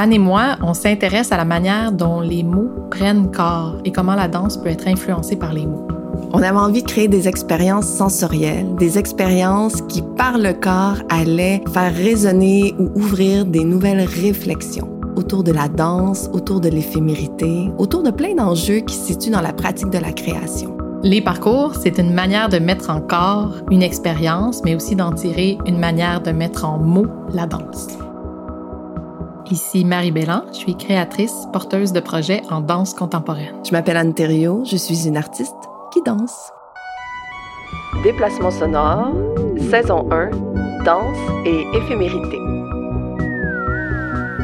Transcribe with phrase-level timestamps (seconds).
[0.00, 4.14] Anne et moi, on s'intéresse à la manière dont les mots prennent corps et comment
[4.14, 5.88] la danse peut être influencée par les mots.
[6.32, 11.64] On avait envie de créer des expériences sensorielles, des expériences qui, par le corps, allaient
[11.74, 18.04] faire résonner ou ouvrir des nouvelles réflexions autour de la danse, autour de l'éphémérité, autour
[18.04, 20.78] de plein d'enjeux qui se situent dans la pratique de la création.
[21.02, 25.58] Les parcours, c'est une manière de mettre en corps une expérience, mais aussi d'en tirer
[25.66, 27.98] une manière de mettre en mots la danse.
[29.50, 33.54] Ici Marie Bellan, je suis créatrice, porteuse de projets en danse contemporaine.
[33.64, 35.56] Je m'appelle Anne Thériault, je suis une artiste
[35.90, 36.50] qui danse.
[38.04, 39.10] Déplacement sonore,
[39.70, 40.30] saison 1,
[40.84, 41.16] danse
[41.46, 42.38] et éphémérité.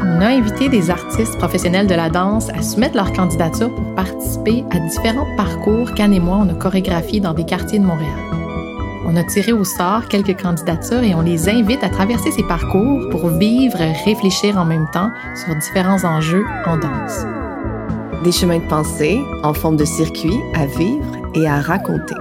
[0.06, 4.64] On a invité des artistes professionnels de la danse à soumettre leur candidature pour participer
[4.70, 8.43] à différents parcours qu'Anne et moi, on a chorégraphiés dans des quartiers de Montréal.
[9.14, 13.09] On a tiré au sort quelques candidatures et on les invite à traverser ces parcours
[13.10, 17.24] pour vivre et réfléchir en même temps sur différents enjeux en danse.
[18.24, 22.16] Des chemins de pensée en forme de circuit à vivre et à raconter.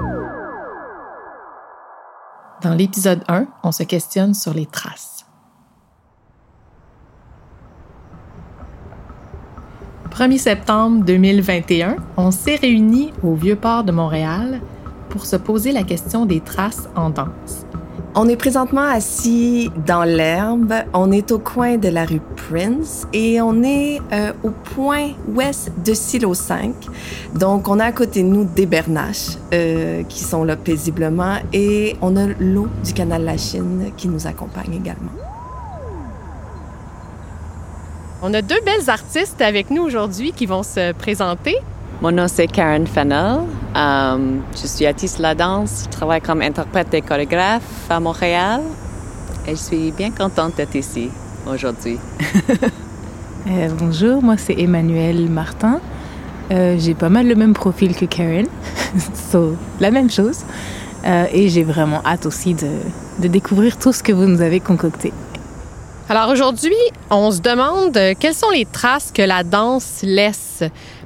[2.62, 5.26] Dans l'épisode 1, on se questionne sur les traces.
[10.12, 14.62] 1er septembre 2021, on s'est réunis au Vieux-Port de Montréal
[15.14, 17.68] pour se poser la question des traces en danse.
[18.16, 20.74] On est présentement assis dans l'herbe.
[20.92, 25.72] On est au coin de la rue Prince et on est euh, au point ouest
[25.86, 26.74] de Silo 5.
[27.36, 31.96] Donc, on a à côté de nous des bernaches euh, qui sont là paisiblement et
[32.02, 35.12] on a l'eau du canal La Chine qui nous accompagne également.
[38.24, 41.56] On a deux belles artistes avec nous aujourd'hui qui vont se présenter.
[42.04, 43.44] Mon nom c'est Karen Fennell.
[43.74, 48.60] Um, je suis artiste de la danse, je travaille comme interprète et chorégraphe à Montréal
[49.48, 51.10] et je suis bien contente d'être ici
[51.48, 51.98] aujourd'hui.
[53.48, 55.80] euh, bonjour, moi c'est Emmanuel Martin.
[56.52, 58.48] Euh, j'ai pas mal le même profil que Karen,
[59.32, 60.42] so, la même chose.
[61.06, 62.68] Euh, et j'ai vraiment hâte aussi de,
[63.20, 65.14] de découvrir tout ce que vous nous avez concocté.
[66.10, 66.76] Alors aujourd'hui,
[67.10, 70.64] on se demande quelles sont les traces que la danse laisse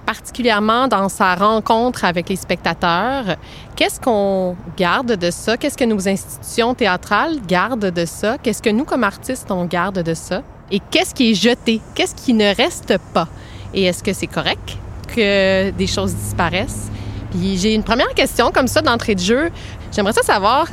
[0.08, 3.36] particulièrement dans sa rencontre avec les spectateurs.
[3.76, 5.58] Qu'est-ce qu'on garde de ça?
[5.58, 8.38] Qu'est-ce que nos institutions théâtrales gardent de ça?
[8.38, 10.44] Qu'est-ce que nous, comme artistes, on garde de ça?
[10.72, 11.82] Et qu'est-ce qui est jeté?
[11.94, 13.28] Qu'est-ce qui ne reste pas?
[13.74, 14.78] Et est-ce que c'est correct
[15.14, 16.90] que des choses disparaissent?
[17.32, 19.52] Puis j'ai une première question comme ça d'entrée de jeu.
[19.92, 20.68] J'aimerais ça savoir,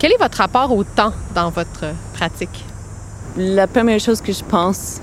[0.00, 2.64] quel est votre rapport au temps dans votre pratique?
[3.36, 5.00] La première chose que je pense,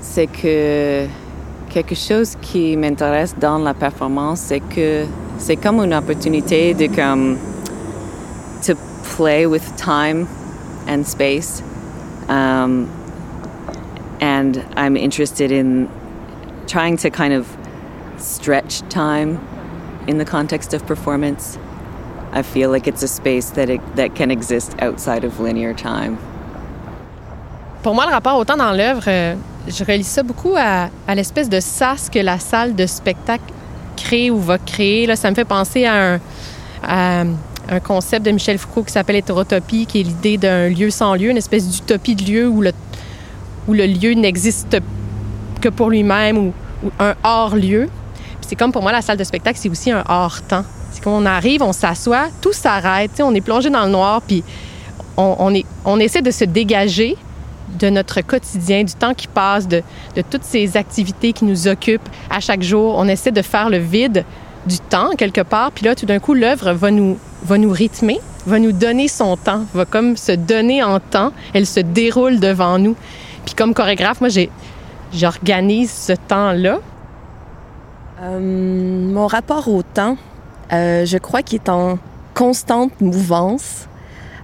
[0.00, 1.06] c'est que
[1.70, 5.04] quelque chose qui m'intéresse dans la performance, c'est que
[5.38, 7.36] c'est comme une opportunité de comme
[8.64, 8.74] to
[9.16, 10.26] play with time
[10.88, 11.62] and space.
[12.28, 12.88] Um,
[14.20, 15.88] and I'm interested in
[16.66, 17.46] trying to kind of
[18.18, 19.38] stretch time
[20.06, 21.58] in the context of performance.
[22.32, 26.18] I feel like it's a space that it, that can exist outside of linear time.
[27.82, 29.36] Pour moi, le rapport au temps dans l'œuvre, euh,
[29.68, 33.52] je relis ça beaucoup à, l'espèce de sas que la salle de spectacle
[33.96, 35.06] crée ou va créer.
[35.06, 36.18] Là, ça me fait penser à
[36.82, 37.26] un,
[37.68, 41.30] un concept de Michel Foucault qui s'appelle hétérotopie, qui est l'idée d'un lieu sans lieu,
[41.30, 42.72] une espèce d'utopie de lieu où le,
[43.66, 44.78] où le lieu n'existe
[45.60, 46.52] que pour lui-même ou,
[47.00, 47.88] un hors-lieu.
[48.42, 50.64] C'est comme pour moi, la salle de spectacle, c'est aussi un hors-temps.
[50.92, 54.44] C'est qu'on arrive, on s'assoit, tout s'arrête, on est plongé dans le noir, puis
[55.16, 57.16] on, est, on essaie de se dégager
[57.78, 59.82] de notre quotidien, du temps qui passe, de,
[60.30, 62.94] toutes ces activités qui nous occupent à chaque jour.
[62.96, 64.24] On essaie de faire le vide
[64.66, 65.72] du temps quelque part.
[65.72, 69.36] Puis là, tout d'un coup, l'œuvre va nous, va nous rythmer, va nous donner son
[69.36, 71.32] temps, va comme se donner en temps.
[71.54, 72.96] Elle se déroule devant nous.
[73.44, 74.30] Puis comme chorégraphe, moi,
[75.12, 76.80] j'organise ce temps-là.
[78.22, 80.16] Euh, mon rapport au temps,
[80.72, 81.98] euh, je crois qu'il est en
[82.34, 83.88] constante mouvance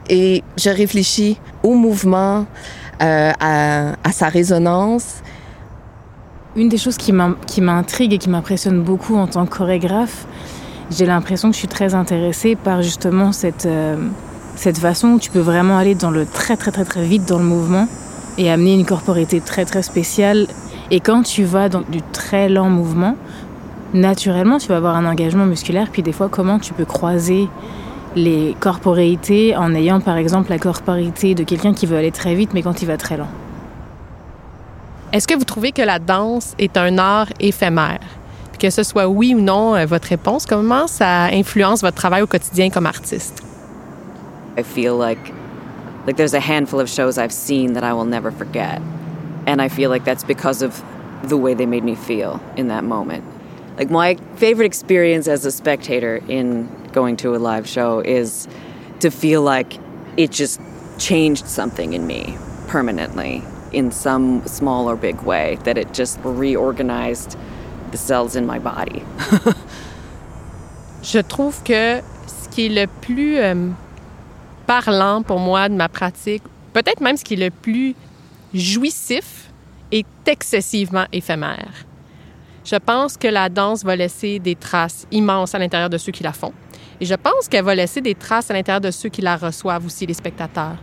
[0.08, 2.46] et je réfléchis au mouvement,
[3.00, 5.22] euh, à, sa résonance.
[6.54, 10.26] Une des choses qui m'intrigue et qui m'impressionne beaucoup en tant que chorégraphe,
[10.90, 13.96] j'ai l'impression que je suis très intéressée par justement cette, euh,
[14.56, 17.44] façon où tu peux vraiment aller dans le très très très très vite dans le
[17.44, 17.88] mouvement
[18.38, 20.46] et amener une corporité très très spéciale.
[20.90, 23.16] Et quand tu vas dans du très lent mouvement,
[23.94, 27.48] naturellement tu vas avoir un engagement musculaire, puis des fois comment tu peux croiser
[28.14, 32.50] les corporéités en ayant par exemple la corporité de quelqu'un qui veut aller très vite
[32.54, 33.28] mais quand il va très lent.
[35.12, 38.00] Est-ce que vous trouvez que la danse est un art éphémère?
[38.62, 42.28] que ce soit oui ou non euh, votre réponse, comment ça influence votre travail au
[42.28, 43.42] quotidien comme artiste?
[44.56, 45.32] I feel like
[46.06, 48.80] like there's a handful of shows I've seen that I will never forget.
[49.48, 50.80] And I feel like that's because of
[51.28, 53.24] the way they made me feel in that moment.
[53.78, 58.46] Like my favorite experience as a spectator in going to a live show is
[59.00, 59.78] to feel like
[60.16, 60.60] it just
[60.98, 62.36] changed something in me
[62.68, 63.42] permanently
[63.72, 67.36] in some small or big way, that it just reorganized
[67.90, 69.02] the cells in my body.
[71.02, 73.70] Je trouve que ce qui est le plus euh,
[74.66, 76.42] parlant pour moi de ma pratique,
[76.72, 77.94] peut-être même ce qui est le plus
[78.54, 79.50] jouissif,
[79.90, 81.86] est excessivement éphémère.
[82.64, 86.22] Je pense que la danse va laisser des traces immenses à l'intérieur de ceux qui
[86.22, 86.52] la font.
[87.00, 89.84] Et je pense qu'elle va laisser des traces à l'intérieur de ceux qui la reçoivent
[89.84, 90.76] aussi, les spectateurs.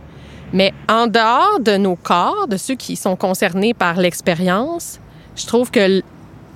[0.52, 4.98] Mais en dehors de nos corps, de ceux qui sont concernés par l'expérience,
[5.36, 6.02] je trouve que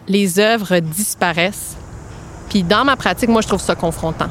[0.09, 1.77] les œuvres disparaissent.
[2.51, 4.29] Puis dans ma pratique, moi, je trouve ça confrontant.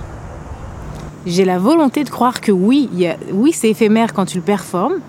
[1.25, 2.89] J'ai la volonté de croire que oui,
[3.31, 4.99] oui, c'est éphémère quand tu le performes.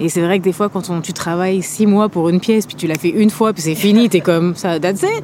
[0.00, 2.74] Et c'est vrai que des fois, quand tu travailles six mois pour une pièce, puis
[2.74, 5.22] tu l'as fait une fois, puis c'est fini, t'es comme ça, that's it,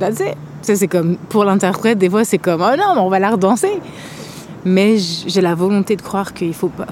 [0.00, 0.34] that's it.
[0.62, 3.80] Ça, c'est comme, pour l'interprète, des fois, c'est comme, oh non, on va la redanser.
[4.64, 6.86] Mais j'ai la volonté de croire qu'il faut pas,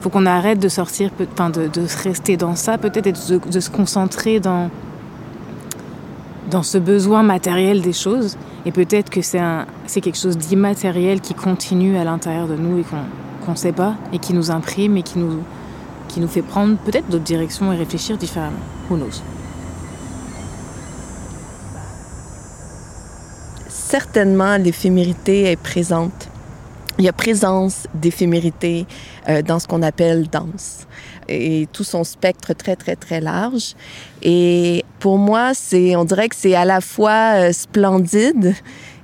[0.00, 4.70] faut qu'on arrête de sortir, de, rester dans ça, peut-être, et de, se concentrer dans,
[6.48, 8.36] dans ce besoin matériel des choses.
[8.66, 13.50] Et peut-être que c'est quelque chose d'immatériel qui continue à l'intérieur de nous et qu'on
[13.50, 15.40] ne sait pas, et qui nous imprime et qui nous,
[16.18, 18.58] qui nous fait prendre peut-être d'autres directions et réfléchir différemment.
[18.90, 19.22] Who knows?
[23.68, 26.28] Certainement, l'éphémérité est présente.
[26.98, 28.84] Il y a présence d'éphémérité
[29.28, 30.88] euh, dans ce qu'on appelle danse
[31.28, 33.76] et tout son spectre très très très large.
[34.20, 38.56] Et pour moi, c'est, on dirait que c'est à la fois euh, splendide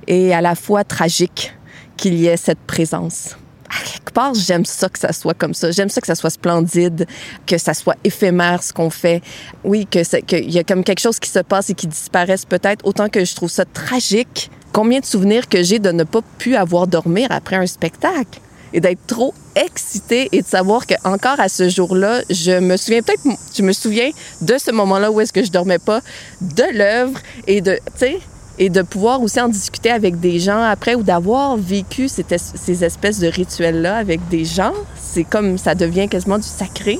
[0.07, 1.55] et à la fois tragique
[1.95, 3.37] qu'il y ait cette présence
[3.75, 5.71] à quelque part, j'aime ça que ça soit comme ça.
[5.71, 7.05] J'aime ça que ça soit splendide,
[7.45, 9.21] que ça soit éphémère ce qu'on fait.
[9.63, 12.85] Oui, que qu'il y a comme quelque chose qui se passe et qui disparaisse peut-être,
[12.85, 14.49] autant que je trouve ça tragique.
[14.71, 18.39] Combien de souvenirs que j'ai de ne pas pu avoir dormir après un spectacle
[18.73, 23.01] et d'être trop excitée et de savoir que encore à ce jour-là, je me souviens
[23.01, 23.23] peut-être,
[23.55, 24.09] je me souviens
[24.41, 26.01] de ce moment-là où est-ce que je dormais pas,
[26.41, 27.17] de l'œuvre
[27.47, 28.19] et de, tu sais,
[28.57, 33.19] et de pouvoir aussi en discuter avec des gens après ou d'avoir vécu ces espèces
[33.19, 36.99] de rituels-là avec des gens, c'est comme ça devient quasiment du sacré.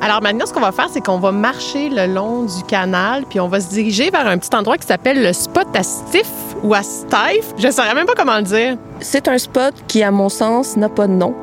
[0.00, 3.40] Alors maintenant, ce qu'on va faire, c'est qu'on va marcher le long du canal, puis
[3.40, 6.30] on va se diriger vers un petit endroit qui s'appelle le spot à Stiff
[6.62, 7.52] ou à Stife.
[7.58, 8.76] Je ne saurais même pas comment le dire.
[9.00, 11.34] C'est un spot qui, à mon sens, n'a pas de nom,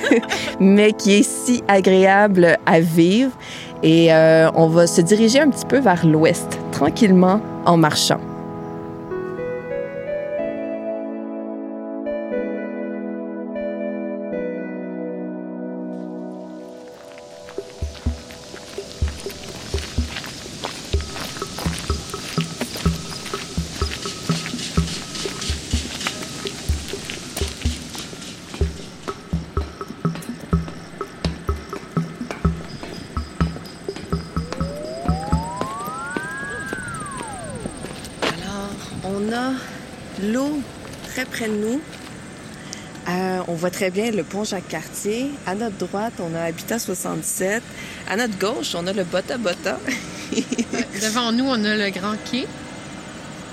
[0.60, 3.32] mais qui est si agréable à vivre.
[3.84, 8.20] Et euh, on va se diriger un petit peu vers l'ouest, tranquillement, en marchant.
[43.62, 45.30] Voit très bien le pont Jacques-Cartier.
[45.46, 47.62] À notre droite, on a Habitat 67.
[48.10, 49.78] À notre gauche, on a le Bota Bota.
[51.00, 52.48] devant nous, on a le Grand Quai,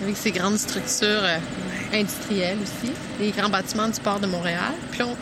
[0.02, 1.38] avec ses grandes structures euh,
[1.94, 4.74] industrielles aussi, les grands bâtiments du port de Montréal.
[4.92, 5.16] Puis on,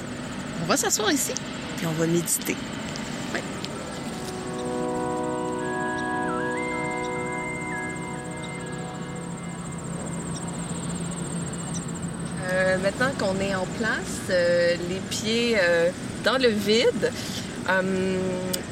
[0.63, 1.33] on va s'asseoir ici.
[1.75, 2.55] Puis on va méditer.
[13.55, 15.89] En place, euh, les pieds euh,
[16.23, 17.11] dans le vide,
[17.69, 18.17] euh,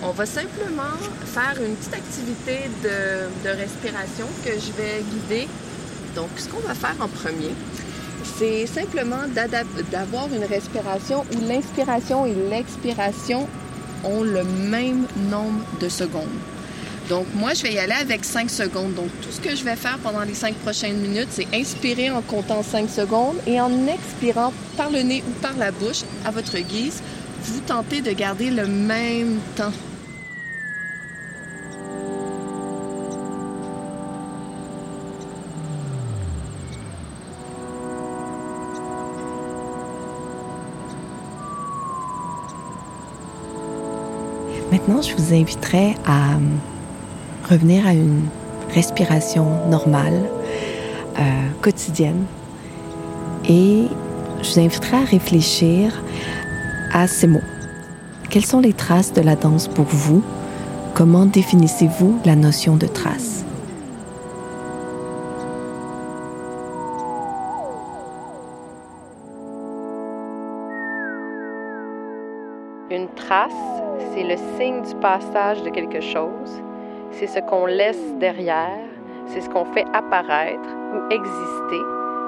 [0.03, 5.47] on va simplement faire une petite activité de, respiration que je vais guider.
[6.15, 7.53] Donc, ce qu'on va faire en premier,
[8.37, 9.27] c'est simplement
[9.91, 13.47] d'avoir une respiration où l'inspiration et l'expiration
[14.03, 16.23] ont le même nombre de secondes.
[17.09, 18.95] Donc, moi, je vais y aller avec 5 secondes.
[18.95, 22.21] Donc, tout ce que je vais faire pendant les 5 prochaines minutes, c'est inspirer en
[22.21, 26.57] comptant 5 secondes et en expirant par le nez ou par la bouche, à votre
[26.57, 27.01] guise,
[27.43, 29.71] vous tentez de garder le même temps.
[44.71, 46.37] Maintenant, je vous inviterai à
[47.49, 48.23] revenir à une
[48.73, 50.29] respiration normale,
[51.17, 51.21] euh,
[51.61, 52.25] quotidienne,
[53.47, 53.87] et
[54.41, 56.01] je vous inviterai à réfléchir
[56.93, 57.39] à ces mots.
[58.29, 60.23] Quelles sont les traces de la danse pour vous?
[60.93, 63.43] Comment définissez-vous la notion de trace?
[72.91, 73.51] Une trace,
[74.13, 76.61] c'est le signe du passage de quelque chose.
[77.17, 78.89] C'est ce qu'on laisse derrière,
[79.27, 81.79] c'est ce qu'on fait apparaître ou exister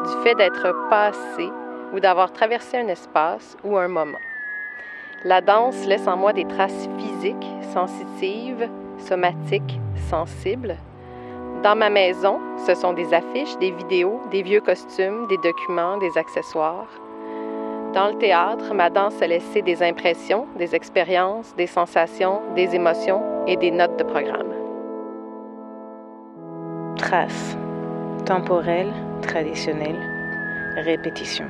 [0.06, 1.50] du fait d'être passé
[1.94, 4.18] ou d'avoir traversé un espace ou un moment.
[5.26, 9.78] La danse laisse en moi des traces physiques, sensitives, somatiques,
[10.10, 10.78] sensibles.
[11.64, 16.18] Dans ma maison, ce sont des affiches, des vidéos, des vieux costumes, des documents, des
[16.18, 16.88] accessoires.
[17.94, 23.22] Dans le théâtre, ma danse a laissé des impressions, des expériences, des sensations, des émotions
[23.48, 24.57] et des notes de programme.
[26.98, 27.56] Trace.
[28.26, 30.00] Temporelle, traditionnelle,
[30.78, 31.46] répétition.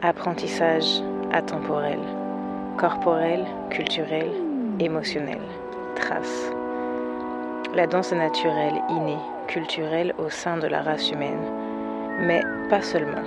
[0.00, 1.02] Apprentissage
[1.32, 1.98] atemporel.
[2.78, 4.30] Corporel, culturel,
[4.80, 5.40] émotionnel.
[5.96, 6.50] Trace.
[7.74, 9.18] La danse est naturelle, innée,
[9.48, 11.44] culturelle au sein de la race humaine.
[12.20, 12.40] Mais
[12.70, 13.22] pas seulement.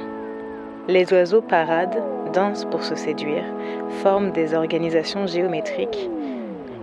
[0.88, 2.02] Les oiseaux paradent,
[2.34, 3.46] dansent pour se séduire,
[4.02, 6.10] forment des organisations géométriques.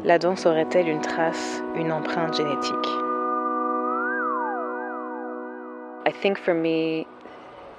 [0.04, 3.03] La danse aurait-elle une trace, une empreinte génétique?
[6.06, 7.06] I think for me,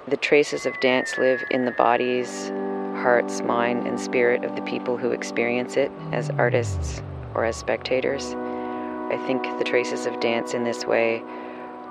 [0.07, 2.49] the traces of dance live in the bodies,
[2.95, 7.03] hearts, mind, and spirit of the people who experience it as artists
[7.35, 8.33] or as spectators.
[8.33, 11.21] I think the traces of dance in this way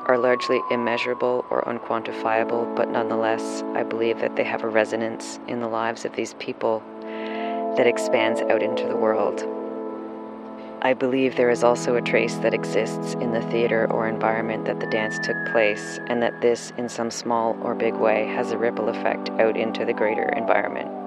[0.07, 5.61] are largely immeasurable or unquantifiable, but nonetheless, I believe that they have a resonance in
[5.61, 6.83] the lives of these people
[7.77, 9.47] that expands out into the world.
[10.85, 14.81] I believe there is also a trace that exists in the theater or environment that
[14.81, 18.59] the dance took place, and that this, in some small or big way, has a
[18.59, 21.04] ripple effect out into the greater environment.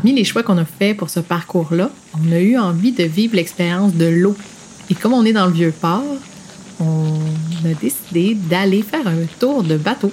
[0.00, 3.36] Parmi les choix qu'on a fait pour ce parcours-là, on a eu envie de vivre
[3.36, 4.34] l'expérience de l'eau.
[4.88, 6.16] Et comme on est dans le vieux port,
[6.80, 7.18] on
[7.66, 10.10] a décidé d'aller faire un tour de bateau.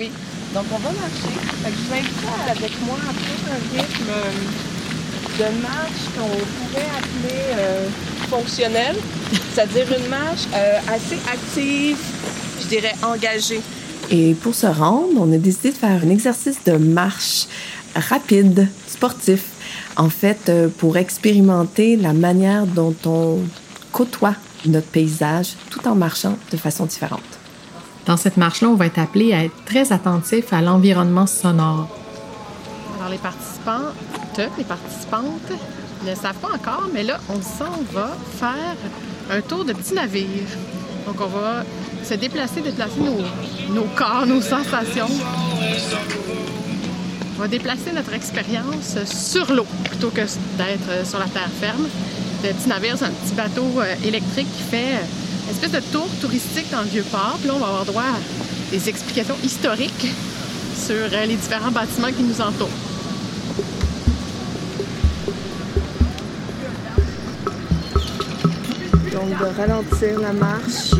[0.00, 0.10] Oui,
[0.52, 1.30] donc on va marcher.
[1.62, 4.32] Je invite avec moi à prendre un rythme euh,
[5.38, 7.88] de marche qu'on pourrait appeler euh,
[8.30, 8.96] fonctionnel,
[9.54, 11.98] c'est-à-dire une marche euh, assez active,
[12.60, 13.60] je dirais engagée.
[14.10, 17.46] Et pour se rendre, on a décidé de faire un exercice de marche
[17.94, 19.44] rapide, sportif,
[19.96, 23.38] en fait, euh, pour expérimenter la manière dont on
[23.92, 24.34] côtoie
[24.66, 27.20] notre paysage tout en marchant de façon différente.
[28.06, 31.88] Dans cette marche-là, on va être appelé à être très attentif à l'environnement sonore.
[32.98, 33.92] Alors, les participants,
[34.58, 35.52] les participantes,
[36.06, 38.76] ne savent pas encore, mais là, on s'en va faire
[39.30, 40.48] un tour de petit navire.
[41.06, 41.64] Donc, on va
[42.04, 45.08] se déplacer, déplacer nos, nos corps, nos sensations.
[47.36, 51.86] On va déplacer notre expérience sur l'eau plutôt que d'être sur la terre ferme.
[52.42, 55.00] Le petit navire, c'est un petit bateau euh, électrique qui fait
[55.44, 57.36] une espèce de tour touristique dans le vieux port.
[57.38, 60.12] Puis là, on va avoir droit à des explications historiques
[60.76, 62.68] sur euh, les différents bâtiments qui nous entourent.
[69.12, 70.90] Donc, de ralentir la marche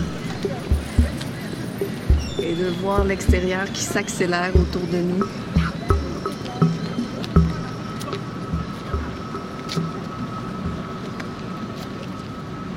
[2.46, 5.24] et de voir l'extérieur qui s'accélère autour de nous.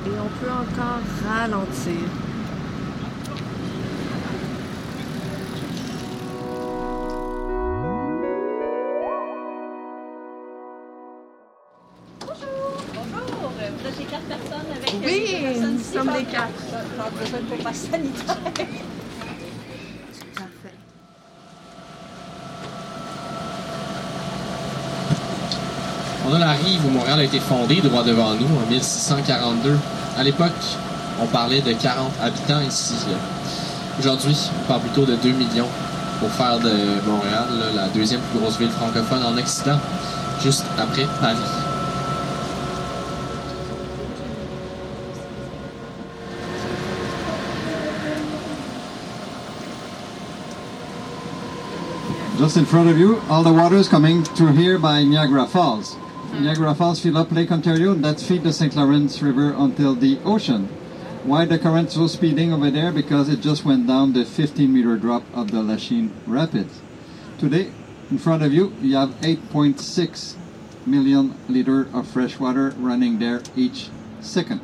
[0.06, 2.27] Et on peut encore ralentir.
[27.38, 29.76] Été fondée, droit devant nous, en 1642.
[30.18, 30.50] À l'époque,
[31.20, 32.94] on parlait de 40 habitants ici.
[33.98, 35.68] Aujourd'hui, on parle plutôt de 2 millions
[36.20, 36.70] pour faire de
[37.06, 39.78] Montréal la deuxième plus grosse ville francophone en Occident,
[40.42, 41.36] juste après Paris.
[52.38, 55.96] Just in front of you, all the water is coming through here by Niagara Falls.
[56.28, 56.44] Mm-hmm.
[56.44, 58.76] Niagara Falls fill up Lake Ontario, that feed the St.
[58.76, 60.66] Lawrence River until the ocean.
[61.24, 62.92] Why the current so speeding over there?
[62.92, 66.80] Because it just went down the 15 meter drop of the Lachine Rapids.
[67.38, 67.72] Today,
[68.10, 70.36] in front of you, you have 8.6
[70.84, 73.88] million liter of fresh water running there each
[74.20, 74.60] second.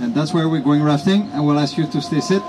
[0.00, 1.30] And that's where we're going rafting.
[1.30, 2.42] I will ask you to stay sit.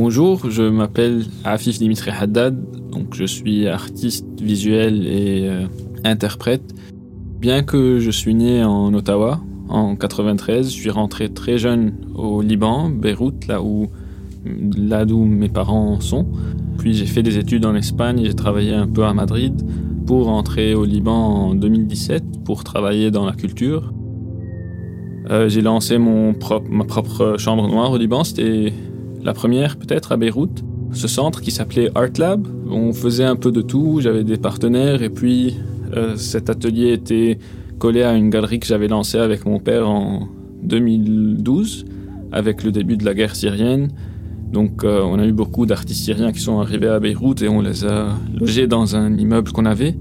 [0.00, 2.56] Bonjour, je m'appelle Afif Dimitri Haddad,
[2.92, 5.66] donc je suis artiste visuel et euh,
[6.04, 6.62] interprète.
[7.40, 12.42] Bien que je suis né en Ottawa en 93, je suis rentré très jeune au
[12.42, 13.88] Liban, Beyrouth, là où
[14.76, 16.28] là d'où mes parents sont.
[16.78, 19.60] Puis j'ai fait des études en Espagne, j'ai travaillé un peu à Madrid
[20.06, 23.92] pour rentrer au Liban en 2017 pour travailler dans la culture.
[25.28, 28.72] Euh, j'ai lancé mon propre, ma propre chambre noire au Liban, c'était
[29.22, 30.64] la première peut-être à Beyrouth.
[30.92, 35.02] Ce centre qui s'appelait Art Lab, on faisait un peu de tout, j'avais des partenaires
[35.02, 35.56] et puis
[35.96, 37.38] euh, cet atelier était
[37.78, 40.28] collé à une galerie que j'avais lancée avec mon père en
[40.62, 41.84] 2012
[42.32, 43.88] avec le début de la guerre syrienne.
[44.52, 47.60] Donc euh, on a eu beaucoup d'artistes syriens qui sont arrivés à Beyrouth et on
[47.60, 48.08] les a
[48.38, 49.94] logés dans un immeuble qu'on avait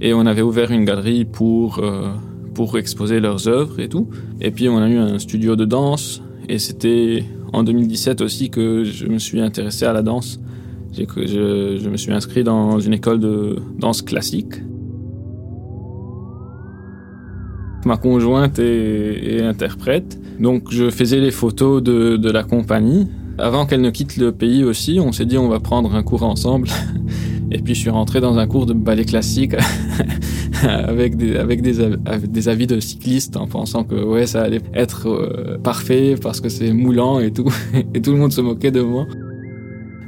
[0.00, 2.10] et on avait ouvert une galerie pour euh,
[2.54, 4.08] pour exposer leurs œuvres et tout.
[4.40, 8.84] Et puis on a eu un studio de danse et c'était en 2017 aussi que
[8.84, 10.40] je me suis intéressé à la danse.
[10.92, 11.04] Je,
[11.80, 14.54] je me suis inscrit dans une école de danse classique.
[17.84, 23.08] Ma conjointe est, interprète, donc je faisais les photos de, de la compagnie.
[23.38, 26.24] Avant qu'elle ne quitte le pays aussi, on s'est dit on va prendre un cours
[26.24, 26.68] ensemble.
[27.50, 29.54] Et puis je suis rentré dans un cours de ballet classique
[30.68, 31.74] avec, des, avec, des,
[32.28, 36.48] des avis de cyclistes en pensant que ouais ça allait être euh, parfait parce que
[36.48, 37.52] c'est moulant et tout.
[37.94, 39.06] et tout le monde se moquait de moi.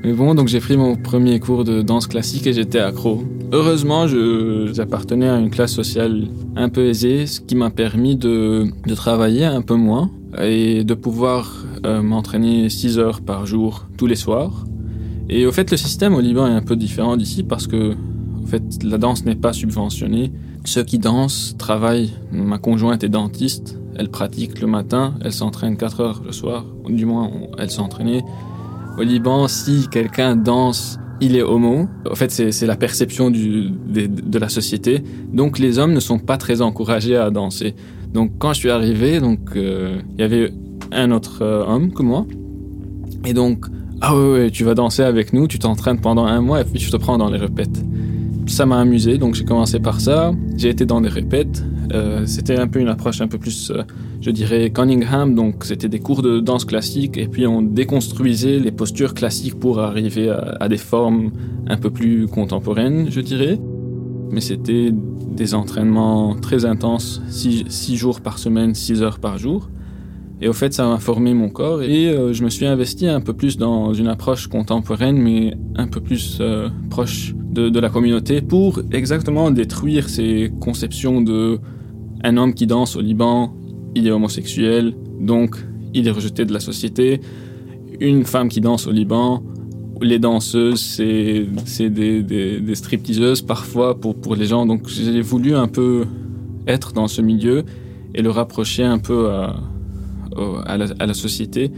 [0.05, 3.23] Mais bon, donc j'ai pris mon premier cours de danse classique et j'étais accro.
[3.53, 8.95] Heureusement, j'appartenais à une classe sociale un peu aisée, ce qui m'a permis de, de,
[8.95, 10.11] travailler un peu moins
[10.43, 14.65] et de pouvoir euh, m'entraîner 6 heures par jour tous les soirs.
[15.29, 17.95] Et au fait, le système au Liban est un peu différent d'ici parce que
[18.43, 20.33] en fait, la danse n'est pas subventionnée.
[20.65, 22.13] Ceux qui dansent travaillent.
[22.31, 23.79] Ma conjointe est dentiste.
[23.97, 25.15] Elle pratique le matin.
[25.23, 26.65] Elle s'entraîne 4 heures le soir.
[26.89, 28.23] Du moins, elle s'entraînait.
[28.99, 31.89] Au Liban, si quelqu'un danse, il est homo.
[32.11, 35.03] En fait, c'est la perception de, la société.
[35.33, 37.75] Donc, les hommes ne sont pas très encouragés à danser.
[38.13, 40.53] Donc, quand je suis arrivé, donc euh, il y avait
[40.91, 42.27] un autre euh, homme que moi.
[43.25, 43.67] Et donc,
[44.01, 46.81] ah ouais, ouais, tu vas danser avec nous, tu t'entraînes pendant un mois et puis
[46.81, 47.83] je te prends dans les répètes.
[48.47, 50.33] Ça m'a amusé, donc j'ai commencé par ça.
[50.57, 51.65] J'ai été dans des répètes.
[51.93, 53.83] Euh, c'était un peu une approche un peu plus, euh,
[54.21, 55.35] je dirais, Cunningham.
[55.35, 59.81] Donc c'était des cours de danse classique et puis on déconstruisait les postures classiques pour
[59.81, 61.31] arriver à, des formes
[61.69, 63.59] un peu plus contemporaines, je dirais.
[64.31, 69.71] Mais c'était des entraînements très intenses, 6 jours par semaine, 6 heures par jour.
[70.41, 73.21] Et au fait, ça m'a formé mon corps et euh, je me suis investi un
[73.21, 76.43] peu plus dans une approche contemporaine, mais un peu plus
[76.91, 81.59] proche de, la communauté pour exactement détruire ces conceptions de
[82.25, 83.53] un homme qui danse au Liban,
[83.95, 85.57] il est homosexuel, donc
[85.93, 87.21] il est rejeté de la société.
[88.01, 89.43] Une femme qui danse au Liban,
[90.01, 94.67] les danseuses, c'est des, des, stripteaseuses parfois pour, pour les gens.
[94.67, 96.07] Donc j'ai voulu un peu
[96.67, 97.65] être dans ce milieu
[98.15, 99.57] et le rapprocher un peu à
[100.67, 101.71] à la, à la société.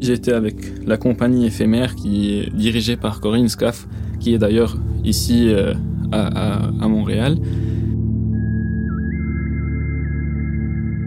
[0.00, 3.88] J'étais avec la compagnie éphémère qui est dirigée par Corinne Scaff,
[4.20, 5.74] qui est d'ailleurs ici euh,
[6.12, 7.36] à, Montréal.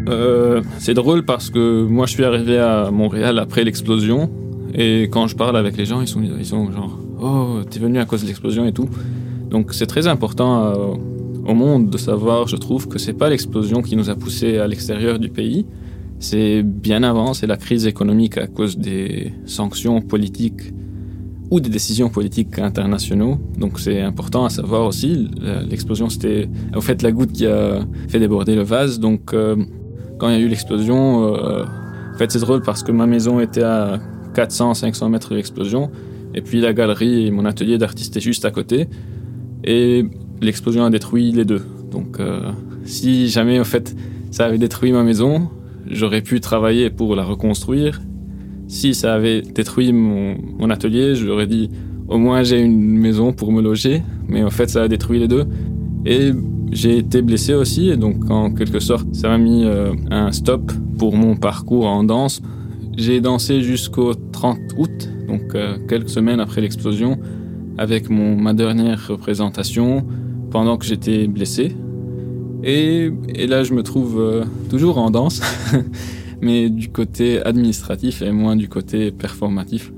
[0.10, 4.30] Euh, c'est drôle parce que moi je suis arrivé à Montréal après l'explosion.
[4.74, 8.00] Et quand je parle avec les gens ils sont, ils sont genre oh t'es venu
[8.00, 8.88] à cause de l'explosion et tout
[9.52, 10.94] donc c'est très important euh,
[11.46, 14.68] au monde de savoir je trouve que c'est pas l'explosion qui nous a poussé à
[14.68, 15.66] l'extérieur du pays.
[16.20, 20.72] C'est bien avant, c'est la crise économique à cause des sanctions politiques
[21.52, 23.38] ou des décisions politiques internationaux.
[23.58, 25.30] Donc c'est important à savoir aussi.
[25.70, 29.00] L'explosion, c'était au fait la goutte qui a fait déborder le vase.
[29.00, 29.58] Donc euh,
[30.18, 31.66] quand il y a eu l'explosion, euh,
[32.14, 34.00] en fait c'est drôle parce que ma maison était à
[34.34, 35.92] 400-500 mètres de l'explosion.
[36.34, 38.88] Et puis la galerie et mon atelier d'artiste est juste à côté.
[39.66, 40.06] Et
[40.40, 41.66] l'explosion a détruit les deux.
[41.92, 42.50] Donc euh,
[42.86, 43.94] si jamais en fait
[44.32, 45.50] ça avait détruit ma maison,
[45.86, 48.00] j'aurais pu travailler pour la reconstruire.
[48.72, 51.70] Si ça avait détruit mon, atelier, je leur ai dit
[52.08, 54.02] au moins j'ai une maison pour me loger.
[54.30, 55.44] Mais en fait ça a détruit les deux.
[56.06, 56.32] Et
[56.72, 60.72] j'ai été blessé aussi, et donc en quelque sorte, ça m'a mis euh, un stop
[60.98, 62.42] pour mon parcours en danse.
[62.96, 67.20] J'ai dansé jusqu'au 30 août, donc euh, quelques semaines après l'explosion,
[67.78, 70.06] avec mon, ma dernière représentation
[70.50, 71.76] pendant que j'étais blessé.
[72.64, 75.42] Et, et, là, je me trouve euh, toujours en danse,
[76.42, 79.92] mais du côté administratif et moins du côté performatif.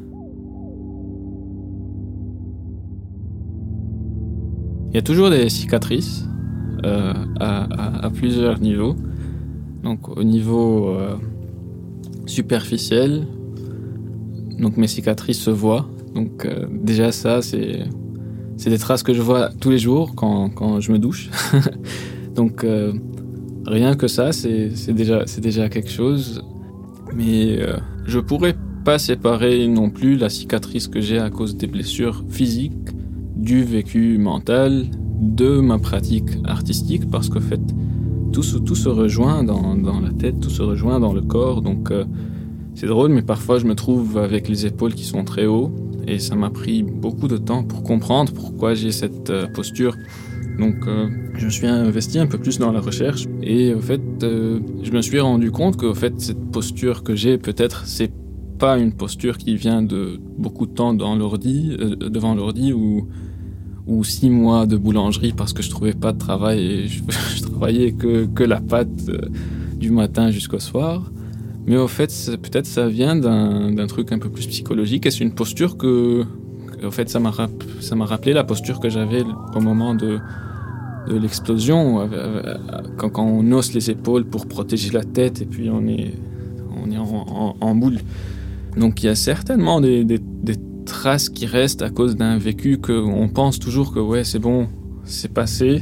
[4.91, 6.27] Il y a toujours des cicatrices,
[6.85, 8.95] euh, à, à, plusieurs niveaux.
[9.83, 11.15] Donc au niveau euh,
[12.25, 13.25] superficiel,
[14.59, 15.89] donc mes cicatrices se voient.
[16.13, 17.85] Donc euh, déjà ça, c'est
[18.65, 21.29] des traces que je vois tous les jours quand, quand je me douche.
[22.35, 22.65] donc
[23.65, 26.43] rien que ça, c'est déjà quelque chose.
[27.15, 27.59] Mais
[28.05, 32.89] je pourrais pas séparer non plus la cicatrice que j'ai à cause des blessures physiques
[33.35, 34.85] du vécu mental
[35.19, 37.61] de ma pratique artistique parce qu'en fait,
[38.31, 41.61] tout tout se rejoint dans, dans, la tête, tout se rejoint dans le corps.
[41.61, 42.03] Donc, euh,
[42.75, 45.71] c'est drôle, mais parfois je me trouve avec les épaules qui sont très hauts
[46.07, 49.95] et ça m'a pris beaucoup de temps pour comprendre pourquoi j'ai cette euh, posture.
[50.57, 54.01] Donc, euh, je me suis investi un peu plus dans la recherche et en fait,
[54.21, 58.11] je me suis rendu compte que fait, cette posture que j'ai, peut-être, c'est
[58.59, 63.07] pas une posture qui vient de beaucoup de temps dans l'ordi, devant l'ordi ou
[63.85, 67.01] ou six mois de boulangerie parce que je trouvais pas de travail et je,
[67.41, 69.17] travaillais que, que la pâte euh,
[69.75, 71.11] du matin jusqu'au soir.
[71.65, 72.11] Mais au fait,
[72.41, 76.25] peut-être ça vient d'un truc un peu plus psychologique et c'est une posture que,
[76.85, 77.31] au fait, ça m'a
[77.95, 79.23] m'a rappelé la posture que j'avais
[79.55, 80.19] au moment de,
[81.07, 82.57] de l'explosion, euh, euh,
[82.97, 86.13] quand, quand, on hausse les épaules pour protéger la tête et puis on est,
[86.83, 87.99] on est en, boule.
[88.77, 90.19] Donc il y a certainement des, des,
[90.85, 94.67] traces qui restent à cause d'un vécu que on pense toujours que ouais c'est bon,
[95.05, 95.81] c'est passé,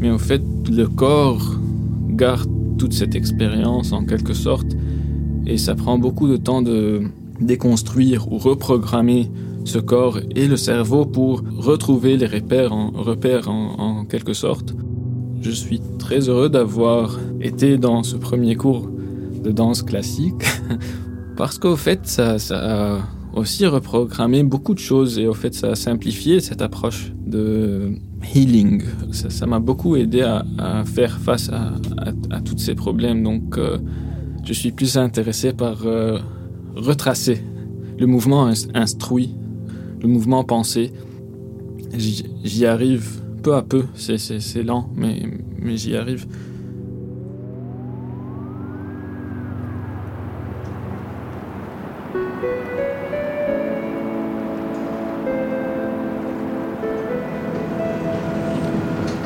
[0.00, 0.40] mais au fait
[0.70, 1.60] le corps
[2.08, 4.68] garde toute cette expérience en quelque sorte
[5.46, 7.02] et ça prend beaucoup de temps de
[7.40, 9.30] déconstruire ou reprogrammer
[9.64, 14.74] ce corps et le cerveau pour retrouver les repères en, repères en, quelque sorte.
[15.40, 18.88] Je suis très heureux d'avoir été dans ce premier cours
[19.42, 20.44] de danse classique
[21.36, 23.00] parce qu'au fait ça, ça
[23.34, 27.92] aussi reprogrammer beaucoup de choses et au fait ça a simplifié cette approche de
[28.34, 28.82] healing.
[29.10, 33.22] Ça m'a beaucoup aidé à, faire face à, tous ces problèmes.
[33.22, 33.78] Donc euh,
[34.44, 36.18] je suis plus intéressé par euh,
[36.76, 37.42] retracer
[37.98, 39.34] le mouvement instruit,
[40.02, 40.92] le mouvement pensé.
[41.94, 45.22] J'y arrive peu à peu, c'est lent, mais,
[45.76, 46.26] j'y arrive.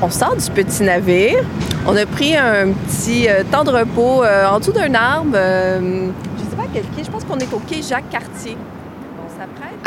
[0.02, 1.42] on sort du petit navire.
[1.84, 5.32] On a pris un petit euh, temps de repos euh, en dessous d'un arbre.
[5.34, 5.80] Euh,
[6.38, 7.02] je ne sais pas à quel quai.
[7.02, 8.56] Je pense qu'on est au quai Jacques-Cartier.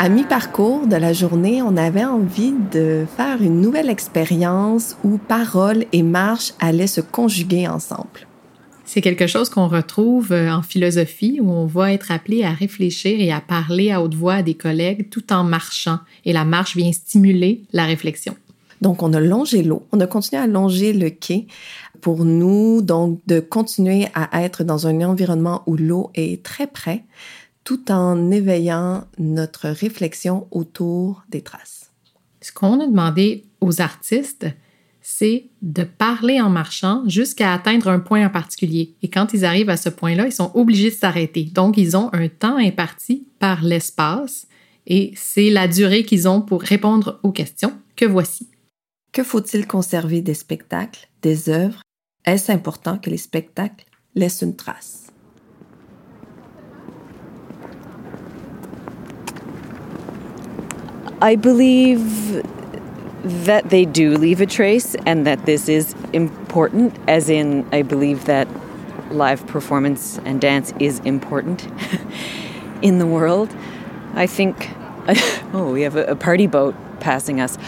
[0.02, 5.84] À mi-parcours de la journée, on avait envie de faire une nouvelle expérience où parole
[5.92, 8.26] et marche allaient se conjuguer ensemble.
[8.86, 13.30] C'est quelque chose qu'on retrouve en philosophie où on va être appelé à réfléchir et
[13.30, 15.98] à parler à haute voix à des collègues tout en marchant.
[16.24, 18.34] Et la marche vient stimuler la réflexion.
[18.80, 21.46] Donc, on a longé l'eau, on a continué à longer le quai
[22.00, 27.04] pour nous, donc, de continuer à être dans un environnement où l'eau est très près,
[27.64, 31.90] tout en éveillant notre réflexion autour des traces.
[32.40, 34.46] Ce qu'on a demandé aux artistes,
[35.02, 38.94] c'est de parler en marchant jusqu'à atteindre un point en particulier.
[39.02, 41.44] Et quand ils arrivent à ce point-là, ils sont obligés de s'arrêter.
[41.44, 44.46] Donc, ils ont un temps imparti par l'espace
[44.86, 48.48] et c'est la durée qu'ils ont pour répondre aux questions que voici.
[49.12, 51.82] Que faut-il conserver des spectacles, des œuvres?
[52.24, 54.99] Est-ce important que les spectacles laissent une trace?
[61.22, 62.42] I believe
[63.22, 68.24] that they do leave a trace and that this is important, as in, I believe
[68.24, 68.48] that
[69.12, 71.68] live performance and dance is important
[72.82, 73.54] in the world.
[74.14, 74.70] I think,
[75.52, 77.58] oh, we have a, party boat passing us.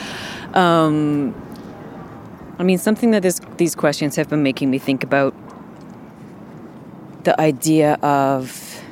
[0.55, 1.35] Um,
[2.59, 5.35] I mean, something that this, these questions have been making me think about
[7.25, 8.83] the idea of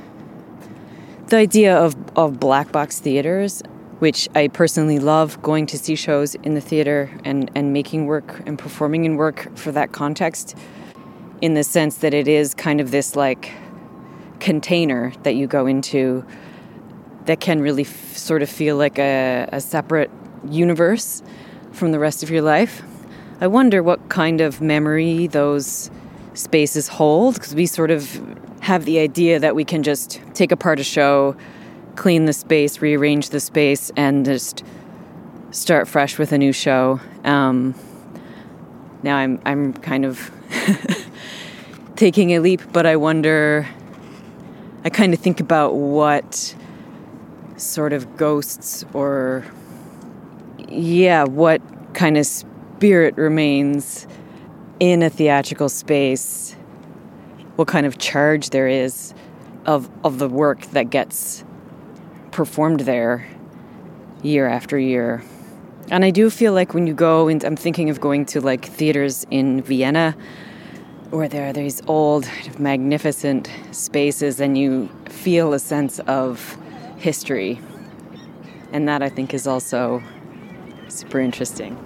[1.28, 3.62] the idea of, of black box theaters,
[4.00, 8.42] which I personally love going to see shows in the theater and, and making work
[8.46, 10.56] and performing in work for that context,
[11.40, 13.52] in the sense that it is kind of this like
[14.40, 16.24] container that you go into
[17.26, 20.10] that can really f- sort of feel like a, a separate
[20.48, 21.22] universe
[21.72, 22.82] from the rest of your life.
[23.40, 25.90] I wonder what kind of memory those
[26.34, 28.18] spaces hold because we sort of
[28.60, 31.36] have the idea that we can just take apart a show,
[32.00, 34.64] clean the space, rearrange the space, and just
[35.50, 36.98] start fresh with a new show.
[37.24, 37.74] Um,
[39.02, 40.30] now I'm I'm kind of
[41.96, 43.68] taking a leap, but I wonder.
[44.82, 46.56] I kind of think about what
[47.58, 49.44] sort of ghosts or
[50.70, 51.60] yeah, what
[51.92, 54.06] kind of spirit remains
[54.78, 56.56] in a theatrical space,
[57.56, 59.12] what kind of charge there is
[59.66, 61.44] of of the work that gets
[62.40, 63.26] performed there
[64.22, 65.22] year after year.
[65.90, 68.64] And I do feel like when you go and I'm thinking of going to like
[68.64, 70.16] theaters in Vienna
[71.10, 72.24] where there are these old
[72.58, 76.56] magnificent spaces and you feel a sense of
[76.96, 77.60] history.
[78.72, 80.02] And that I think is also
[80.88, 81.76] super interesting.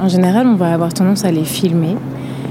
[0.00, 1.96] En général, on va avoir tendance à les filmer.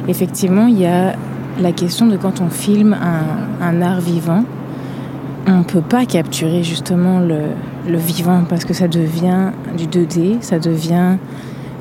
[0.08, 1.16] Effectivement, il y a
[1.60, 2.94] la question de quand on filme
[3.62, 4.44] un, art vivant,
[5.48, 10.60] on ne peut pas capturer justement le, vivant parce que ça devient du 2D, ça
[10.60, 11.18] devient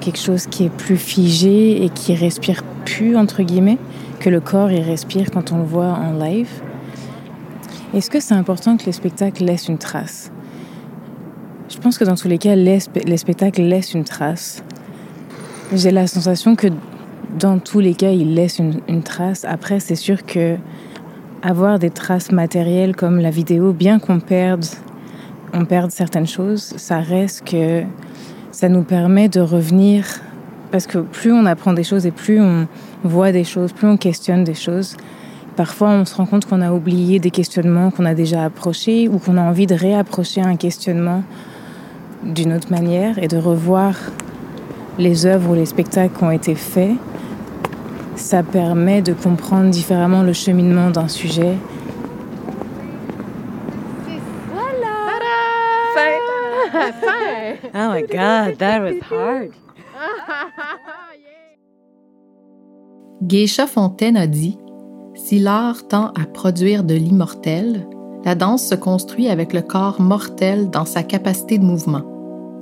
[0.01, 3.79] quelque chose qui est plus figé et qui respire plus, entre guillemets,
[4.21, 6.51] que le corps il respire quand on le voit en live.
[7.95, 10.31] Est-ce que c'est important que les spectacles laissent une trace?
[11.69, 12.81] Je pense que dans tous les cas, les
[13.17, 14.63] spectacles laissent une trace.
[15.75, 16.69] J'ai la sensation que
[17.38, 19.45] dans tous les cas, ils laissent une, une trace.
[19.45, 20.57] Après, c'est sûr que
[21.42, 24.64] avoir des traces matérielles comme la vidéo, bien qu'on perde,
[25.53, 27.83] on perde certaines choses, ça reste que
[28.53, 30.05] ça nous permet de revenir
[30.71, 32.66] parce que plus on apprend des choses et plus on
[33.05, 34.97] voit des choses, plus on questionne des choses,
[35.57, 39.18] parfois on se rend compte qu'on a oublié des questionnements qu'on a déjà approchés ou
[39.18, 41.23] qu'on a envie de réapprocher un questionnement
[42.25, 43.95] d'une autre manière et de revoir
[44.99, 46.97] les œuvres ou les spectacles qui ont été faits
[48.16, 51.57] ça permet de comprendre différemment le cheminement d'un sujet.
[54.53, 54.96] Voilà!
[55.94, 56.18] Fin!
[57.75, 59.53] Oh my god, that was hard.
[63.22, 64.59] Geisha Fontaine a dit
[65.14, 67.87] Si l'art tend à produire de l'immortel,
[68.25, 72.03] la danse se construit avec le corps mortel dans sa capacité de mouvement.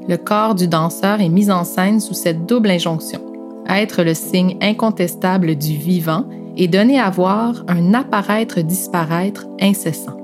[0.09, 3.30] Le corps du danseur est mis en scène sous cette double injonction
[3.79, 6.25] être le signe incontestable du vivant
[6.57, 10.17] et donner à voir un apparaître-disparaître incessant.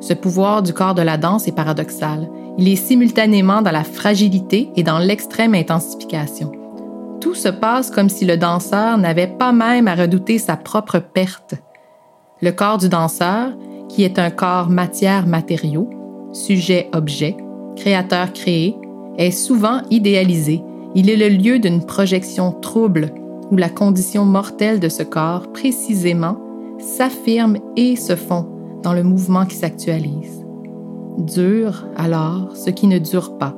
[0.00, 2.28] Ce pouvoir du corps de la danse est paradoxal.
[2.58, 6.52] Il est simultanément dans la fragilité et dans l'extrême intensification.
[7.20, 11.54] Tout se passe comme si le danseur n'avait pas même à redouter sa propre perte.
[12.42, 13.52] Le corps du danseur,
[13.88, 15.88] qui est un corps matière-matériau,
[16.32, 17.36] sujet-objet,
[17.76, 18.76] créateur-créé,
[19.16, 20.62] est souvent idéalisé
[20.94, 23.10] il est le lieu d'une projection trouble
[23.50, 26.38] où la condition mortelle de ce corps, précisément,
[26.78, 28.46] s'affirme et se fond
[28.82, 30.44] dans le mouvement qui s'actualise.
[31.18, 33.54] Dure, alors, ce qui ne dure pas.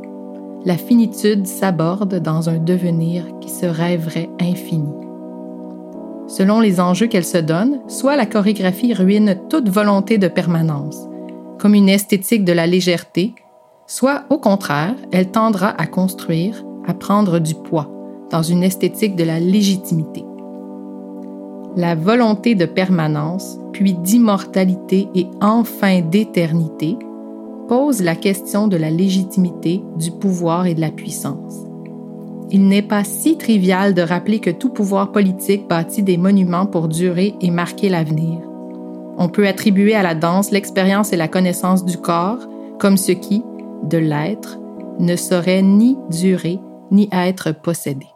[0.64, 4.92] La finitude s'aborde dans un devenir qui se rêverait infini.
[6.27, 11.09] Selon les enjeux qu'elle se donne, soit la chorégraphie ruine toute volonté de permanence,
[11.59, 13.35] comme une esthétique de la légèreté,
[13.87, 17.90] soit au contraire, elle tendra à construire, à prendre du poids
[18.31, 20.25] dans une esthétique de la légitimité.
[21.77, 26.96] La volonté de permanence, puis d'immortalité et enfin d'éternité
[27.68, 31.66] pose la question de la légitimité, du pouvoir et de la puissance.
[32.51, 36.88] Il n'est pas si trivial de rappeler que tout pouvoir politique bâtit des monuments pour
[36.88, 38.38] durer et marquer l'avenir.
[39.18, 42.46] On peut attribuer à la danse l'expérience et la connaissance du corps
[42.79, 43.42] comme ce qui,
[43.83, 44.59] de l'être,
[45.01, 48.07] ne saurait ni durer ni à être possédé.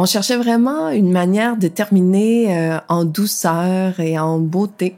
[0.00, 4.94] On cherchait vraiment une manière de terminer euh, en douceur et en beauté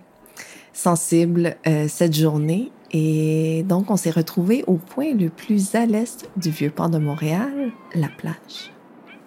[0.75, 2.71] sensible euh, cette journée.
[2.93, 6.99] Et donc, on s'est retrouvé au point le plus à l'est du vieux port de
[6.99, 8.73] Montréal, la plage.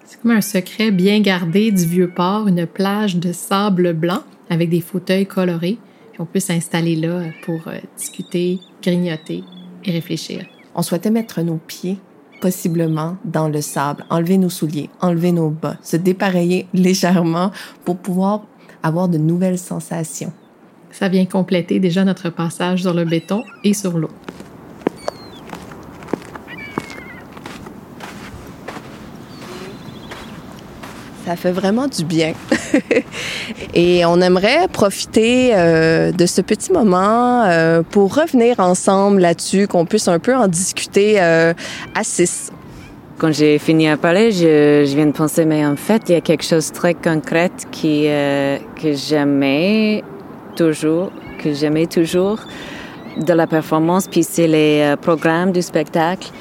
[0.06, 4.70] C'est comme un secret bien gardé du vieux port, une plage de sable blanc avec
[4.70, 5.80] des fauteuils colorés.
[6.14, 9.44] Puis on peut s'installer là pour euh, discuter, grignoter
[9.84, 10.46] et réfléchir.
[10.76, 11.98] On souhaitait mettre nos pieds
[12.40, 17.52] possiblement dans le sable, enlever nos souliers, enlever nos bas, se dépareiller légèrement
[17.84, 18.46] pour pouvoir
[18.84, 20.34] avoir de nouvelles sensations.
[20.92, 24.12] Ça vient compléter déjà notre passage sur le béton et sur l'eau.
[31.26, 32.34] Ça fait vraiment du bien.
[33.74, 39.86] Et on aimerait profiter euh, de ce petit moment euh, pour revenir ensemble là-dessus, qu'on
[39.86, 41.54] puisse un peu en discuter euh,
[41.96, 42.52] à six.
[43.20, 46.22] Quand j'ai fini à parler, je, viens de penser, mais en fait, il y a
[46.22, 50.04] quelque chose de très concret qui, que j'aimais
[50.58, 51.10] toujours,
[51.42, 52.40] que j'aimais toujours
[53.16, 56.32] de la performance, puis c'est les programmes du spectacle.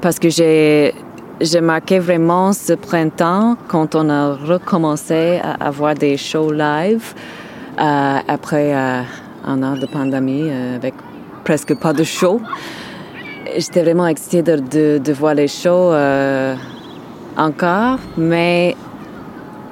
[0.00, 0.94] Parce que j'ai
[1.40, 7.14] j'ai marqué vraiment ce printemps quand on a recommencé à avoir des shows live
[7.78, 9.02] euh, après euh,
[9.46, 10.94] un an de pandémie euh, avec
[11.44, 12.40] presque pas de show.
[13.56, 15.92] J'étais vraiment excitée de, voir les shows
[17.36, 18.76] encore, mais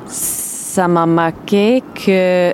[0.07, 2.53] ça m'a marqué que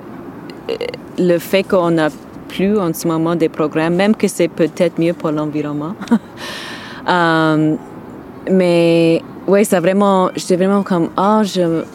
[1.17, 2.09] le fait qu'on n'a
[2.49, 5.95] plus en ce moment des programmes, même que c'est peut-être mieux pour l'environnement.
[8.49, 11.41] mais oui, ça vraiment, j'étais vraiment comme, ah,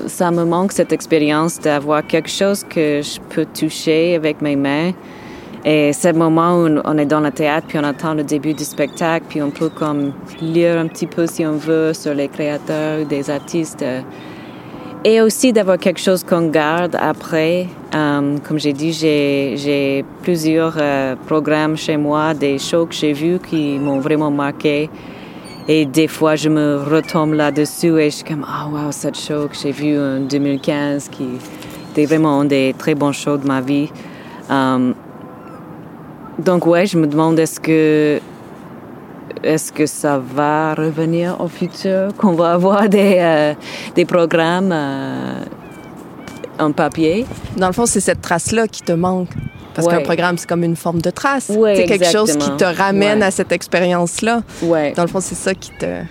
[0.07, 4.93] ça me manque cette expérience d'avoir quelque chose que je peux toucher avec mes mains.
[5.65, 8.55] Et c'est le moment où on est dans le théâtre, puis on attend le début
[8.55, 12.29] du spectacle, puis on peut comme lire un petit peu si on veut sur les
[12.29, 13.85] créateurs, des artistes.
[15.05, 17.67] Et aussi d'avoir quelque chose qu'on garde après.
[17.95, 23.39] Um, comme j'ai dit, j'ai plusieurs uh, programmes chez moi, des shows que j'ai vus
[23.39, 24.89] qui m'ont vraiment marqué.
[25.69, 29.19] Et des fois, je me retombe là-dessus et je suis comme, ah, oh, wow, cette
[29.19, 31.29] show que j'ai vue en 2015 qui
[31.93, 33.91] était vraiment un des très bons shows de ma vie.
[34.49, 34.95] Um,
[36.39, 38.21] donc, ouais, je me demande est-ce que
[39.43, 43.55] est-ce que ça va revenir au futur, qu'on va avoir des, euh,
[43.95, 45.45] des programmes euh,
[46.59, 47.27] en papier?
[47.57, 49.31] Dans le fond, c'est cette trace-là qui te manque.
[49.75, 49.97] Parce ouais.
[49.97, 51.51] qu'un programme, c'est comme une forme de trace.
[51.51, 53.27] Ouais, c'est quelque chose qui te ramène ouais.
[53.27, 54.43] à cette expérience-là.
[54.63, 56.03] Dans le fond, c'est ça qui te,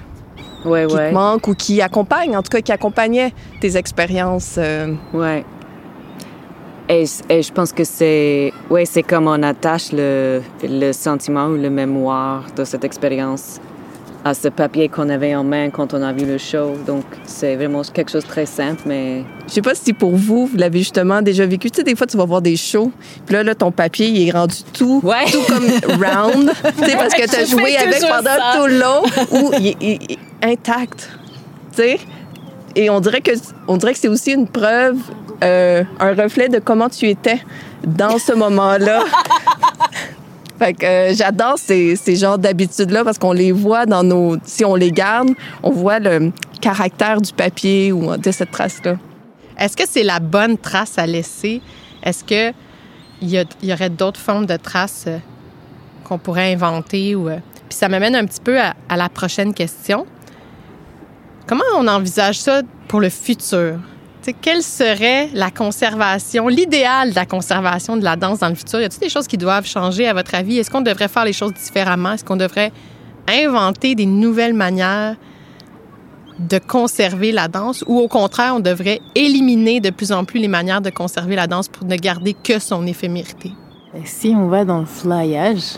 [0.65, 4.55] ouais, qui te manque ou qui accompagne, en tout cas, qui accompagnait tes expériences.
[4.57, 4.93] Euh...
[5.13, 5.43] Ouais.
[6.87, 11.55] Et, et, je pense que c'est ouais, c'est comme on attache le, le sentiment ou
[11.55, 13.59] le mémoire de cette expérience
[14.25, 16.75] à ce papier qu'on avait en main quand on a vu le show.
[16.85, 19.23] Donc, c'est vraiment quelque chose de très simple, mais...
[19.47, 21.71] Je sais pas si pour vous, vous l'avez justement déjà vécu.
[21.71, 22.91] Tu sais, des fois, tu vas voir des shows,
[23.25, 25.25] puis là, là ton papier, il est rendu tout, ouais.
[25.31, 25.65] tout comme
[26.03, 28.57] round, tu sais, parce que tu as joué avec pendant ça.
[28.57, 31.09] tout le long, ou il, il, il est intact,
[31.75, 31.99] tu sais.
[32.75, 33.31] Et on dirait que,
[33.67, 34.97] on dirait que c'est aussi une preuve,
[35.43, 37.41] euh, un reflet de comment tu étais
[37.85, 39.03] dans ce moment-là.
[40.59, 44.35] Fait que euh, j'adore ces, ces genres d'habitudes-là parce qu'on les voit dans nos.
[44.43, 45.29] Si on les garde,
[45.63, 48.97] on voit le caractère du papier ou de cette trace-là.
[49.57, 51.61] Est-ce que c'est la bonne trace à laisser?
[52.03, 52.53] Est-ce qu'il
[53.21, 55.17] y, y aurait d'autres formes de traces euh,
[56.03, 57.15] qu'on pourrait inventer?
[57.15, 57.37] Euh...
[57.69, 60.05] Puis ça m'amène un petit peu à, la prochaine question.
[61.45, 63.79] Comment on envisage ça pour le futur?
[64.41, 68.79] Quelle serait la conservation, l'idéal de la conservation de la danse dans le futur?
[68.79, 70.57] Y a-t-il des choses qui doivent changer à votre avis?
[70.57, 72.13] Est-ce qu'on devrait faire les choses différemment?
[72.13, 72.71] Est-ce qu'on devrait
[73.27, 75.15] inventer des nouvelles manières
[76.39, 77.83] de conserver la danse?
[77.87, 81.47] Ou au contraire, on devrait éliminer de plus en plus les manières de conserver la
[81.47, 83.51] danse pour ne garder que son éphémérité?
[84.05, 85.77] Si on va dans le flyage,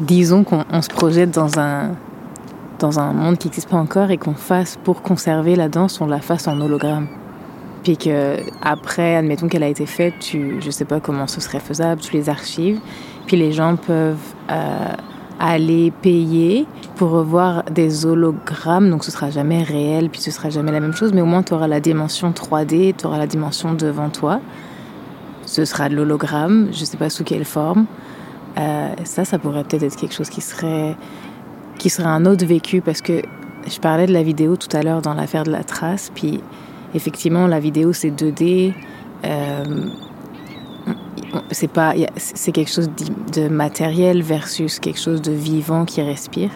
[0.00, 1.96] disons qu'on se projette dans un,
[2.78, 6.06] dans un monde qui n'existe pas encore et qu'on fasse pour conserver la danse, on
[6.06, 7.08] la fasse en hologramme
[7.86, 11.60] puis que après, admettons qu'elle a été faite, tu, je sais pas comment ce serait
[11.60, 12.80] faisable, tu les archives,
[13.28, 14.92] puis les gens peuvent euh,
[15.38, 20.72] aller payer pour revoir des hologrammes, donc ce sera jamais réel, puis ce sera jamais
[20.72, 23.72] la même chose, mais au moins tu auras la dimension 3D, tu auras la dimension
[23.74, 24.40] devant toi.
[25.44, 27.86] Ce sera de l'hologramme, je sais pas sous quelle forme.
[28.58, 30.96] Euh, ça, ça pourrait peut-être être quelque chose qui serait,
[31.78, 33.22] qui serait un autre vécu, parce que
[33.64, 36.42] je parlais de la vidéo tout à l'heure dans l'affaire de la trace, puis
[36.96, 38.72] effectivement la vidéo c'est 2D
[39.24, 39.64] euh,
[41.50, 42.90] c'est pas c'est quelque chose
[43.34, 46.50] de matériel versus quelque chose de vivant qui respire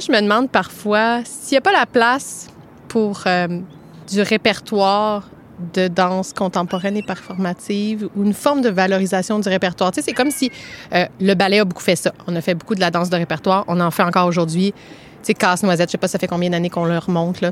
[0.00, 2.48] je me demande parfois s'il n'y a pas la place
[2.88, 3.60] pour euh,
[4.08, 5.28] du répertoire
[5.74, 9.90] de danse contemporaine et performative ou une forme de valorisation du répertoire.
[9.90, 10.52] Tu sais, c'est comme si
[10.94, 12.12] euh, le ballet a beaucoup fait ça.
[12.28, 13.64] On a fait beaucoup de la danse de répertoire.
[13.66, 14.72] On en fait encore aujourd'hui.
[14.72, 17.50] Tu sais, Casse-Noisette, je sais pas ça fait combien d'années qu'on le remonte, là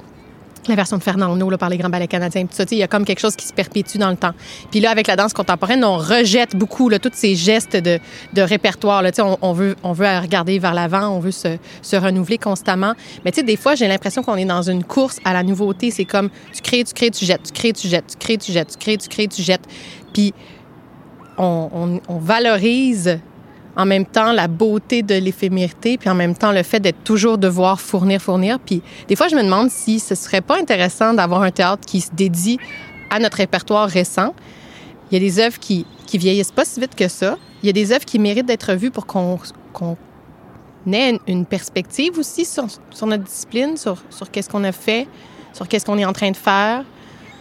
[0.69, 2.43] la version de Fernando là, par les grands ballets canadiens.
[2.43, 4.33] Tout ça, il y a comme quelque chose qui se perpétue dans le temps.
[4.71, 7.99] Puis là, avec la danse contemporaine, on rejette beaucoup là, tous ces gestes de,
[8.33, 9.03] de répertoire.
[9.03, 12.95] Là, on, on, veut, on veut regarder vers l'avant, on veut se, se renouveler constamment.
[13.25, 15.91] Mais tu sais, des fois, j'ai l'impression qu'on est dans une course à la nouveauté.
[15.91, 18.53] C'est comme tu crées, tu crées, tu jettes, tu crées, tu jettes, tu crées, tu
[18.53, 19.67] jettes, tu crées, tu crées, tu jettes.
[20.12, 20.33] Puis
[21.39, 23.19] on, on, on valorise
[23.77, 27.39] en même temps la beauté de l'éphémérité, puis en même temps le fait d'être toujours
[27.39, 28.59] devoir fournir, fournir.
[28.59, 32.01] Puis des fois, je me demande si ce serait pas intéressant d'avoir un théâtre qui
[32.01, 32.59] se dédie
[33.11, 34.35] à notre répertoire récent.
[35.11, 37.37] Il y a des œuvres qui, qui vieillissent pas si vite que ça.
[37.62, 39.39] Il y a des œuvres qui méritent d'être vues pour qu'on
[40.93, 45.07] ait une perspective aussi sur, sur notre discipline, sur, sur qu'est-ce qu'on a fait,
[45.53, 46.85] sur qu'est-ce qu'on est en train de faire,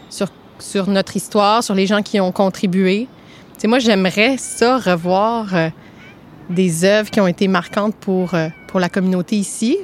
[0.10, 0.28] sur,
[0.60, 3.08] sur notre histoire, sur les gens qui ont contribué.
[3.54, 5.70] Tu sais, moi, j'aimerais ça revoir euh,
[6.50, 9.78] des œuvres qui ont été marquantes pour, euh, pour la communauté ici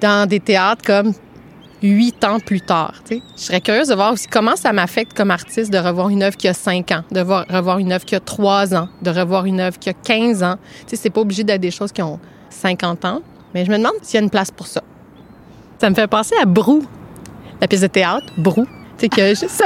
[0.00, 1.12] dans des théâtres comme
[1.82, 2.94] huit ans plus tard.
[3.10, 6.36] Je serais curieuse de voir aussi comment ça m'affecte comme artiste de revoir une œuvre
[6.36, 9.44] qui a cinq ans, de voir, revoir une œuvre qui a trois ans, de revoir
[9.44, 10.56] une œuvre qui a 15 ans.
[10.86, 12.18] C'est pas obligé d'être des choses qui ont
[12.50, 13.20] 50 ans,
[13.52, 14.82] mais je me demande s'il y a une place pour ça.
[15.78, 16.84] Ça me fait penser à Brou,
[17.60, 18.64] la pièce de théâtre, Brou.
[18.96, 19.62] Tu sais, que juste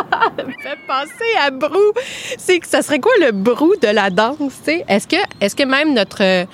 [0.36, 0.44] ça...
[0.44, 1.92] me fait penser à Brou.
[2.38, 4.36] C'est que ça serait quoi le Brou de la danse?
[4.88, 6.46] Est-ce que, est-ce que même notre,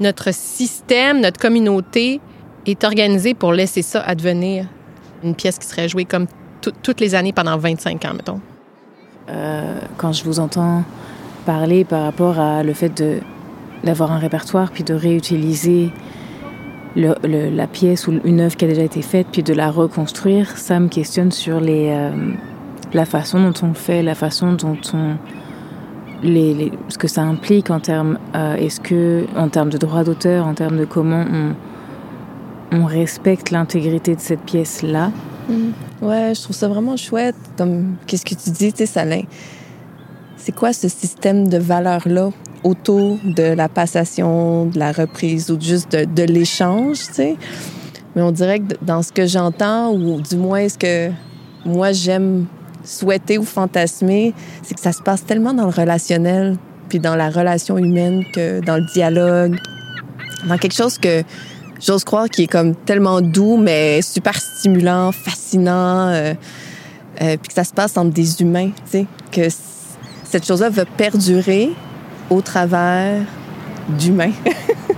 [0.00, 2.20] notre système, notre communauté
[2.66, 4.66] est organisée pour laisser ça advenir?
[5.24, 6.26] Une pièce qui serait jouée comme
[6.60, 8.40] tout- toutes les années pendant 25 ans, mettons?
[9.28, 10.84] Euh, quand je vous entends
[11.46, 13.02] parler par rapport à le fait
[13.84, 15.90] d'avoir un répertoire puis de réutiliser
[16.94, 19.70] le, le- la pièce ou une œuvre qui a déjà été faite puis de la
[19.70, 22.10] reconstruire, ça me questionne sur les euh,
[22.96, 25.16] la façon dont on le fait, la façon dont on
[26.22, 30.46] les, ce que ça implique en termes euh, est-ce que en termes de droit d'auteur,
[30.46, 31.54] en termes de comment on
[32.72, 35.12] on respecte l'intégrité de cette pièce là.
[36.02, 37.36] Ouais, je trouve ça vraiment chouette.
[37.56, 39.22] Comme, qu'est-ce que tu dis, tu sais, Salin?
[40.36, 42.30] C'est quoi ce système de valeurs-là
[42.64, 47.36] autour de la passation, de la reprise ou juste de, de l'échange, tu sais?
[48.14, 51.10] Mais on dirait que dans ce que j'entends, ou du moins ce que
[51.64, 52.46] moi j'aime
[52.86, 54.32] souhaiter ou fantasmer,
[54.62, 56.56] c'est que ça se passe tellement dans le relationnel,
[56.88, 59.56] puis dans la relation humaine que dans le dialogue,
[60.48, 61.22] dans quelque chose que
[61.84, 66.34] j'ose croire qui est comme tellement doux, mais super stimulant, fascinant, euh,
[67.22, 69.48] euh, puis que ça se passe entre des humains, tu sais, que
[70.24, 71.70] cette chose-là va perdurer
[72.30, 73.22] au travers
[73.88, 74.32] d'humains.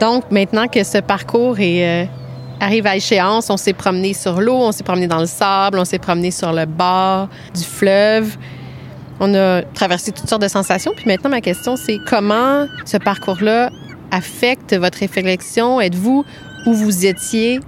[0.00, 2.06] Donc, maintenant que ce parcours est, euh,
[2.58, 5.84] arrive à échéance, on s'est promené sur l'eau, on s'est promené dans le sable, on
[5.84, 8.36] s'est promené sur le bord du fleuve.
[9.20, 10.92] On a traversé toutes sortes de sensations.
[10.96, 13.70] Puis maintenant, ma question, c'est comment ce parcours-là
[14.10, 15.82] affecte votre réflexion?
[15.82, 16.24] Êtes-vous
[16.66, 17.60] où vous étiez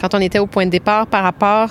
[0.00, 1.70] quand on était au point de départ par rapport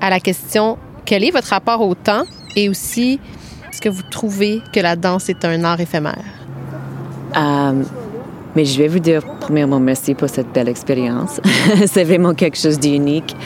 [0.00, 2.22] à la question quel est votre rapport au temps?
[2.54, 3.18] Et aussi
[3.70, 6.22] est-ce que vous trouvez que la danse est un art éphémère?
[7.36, 7.82] Euh,
[8.56, 11.40] mais je vais vous dire premièrement merci pour cette belle expérience.
[11.86, 13.36] c'est vraiment quelque chose d'unique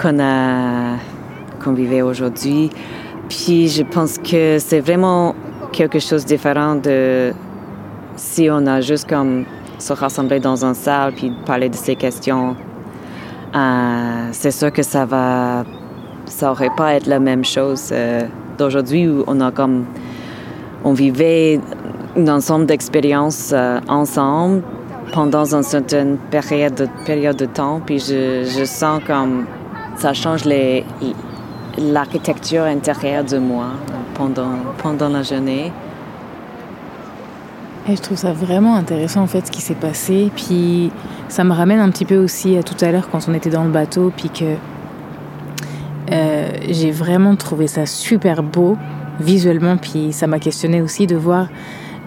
[0.00, 0.96] qu'on a
[1.62, 2.70] qu'on vivait aujourd'hui.
[3.28, 5.34] Puis je pense que c'est vraiment
[5.72, 7.32] quelque chose de différent de
[8.16, 9.44] si on a juste comme
[9.78, 12.56] se rassembler dans une salle puis parler de ces questions.
[13.54, 15.64] Euh, c'est sûr que ça va
[16.26, 18.22] ça aurait pas être la même chose euh,
[18.58, 19.86] d'aujourd'hui où on a comme
[20.84, 21.60] on vivait
[22.18, 24.62] un ensemble d'expériences euh, ensemble
[25.12, 27.80] pendant une certaine période de, période de temps.
[27.84, 29.46] Puis je, je sens comme
[29.96, 30.42] ça change
[31.78, 33.66] l'architecture intérieure de moi
[34.14, 35.72] pendant, pendant la journée.
[37.88, 40.30] Je trouve ça vraiment intéressant en fait ce qui s'est passé.
[40.36, 40.90] Puis
[41.28, 43.64] ça me ramène un petit peu aussi à tout à l'heure quand on était dans
[43.64, 44.56] le bateau, puis que
[46.12, 48.76] euh, j'ai vraiment trouvé ça super beau
[49.20, 49.76] visuellement.
[49.78, 51.48] Puis ça m'a questionné aussi de voir